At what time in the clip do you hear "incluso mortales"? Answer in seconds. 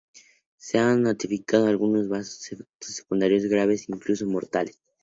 3.87-4.81